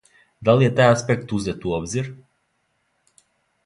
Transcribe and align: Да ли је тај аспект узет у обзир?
Да 0.47 0.55
ли 0.59 0.65
је 0.67 0.71
тај 0.79 0.89
аспект 0.93 1.35
узет 1.41 1.69
у 1.73 1.77
обзир? 1.81 2.13